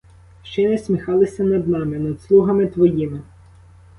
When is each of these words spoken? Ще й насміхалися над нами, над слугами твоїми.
Ще 0.43 0.61
й 0.61 0.67
насміхалися 0.67 1.43
над 1.43 1.67
нами, 1.67 1.97
над 1.97 2.21
слугами 2.21 2.67
твоїми. 2.67 3.21